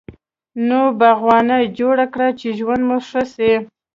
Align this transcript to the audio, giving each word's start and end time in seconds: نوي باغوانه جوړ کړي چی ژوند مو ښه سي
نوي 0.69 0.91
باغوانه 0.99 1.57
جوړ 1.77 1.97
کړي 2.13 2.29
چی 2.39 2.47
ژوند 2.57 2.81
مو 2.87 2.97
ښه 3.07 3.21
سي 3.33 3.51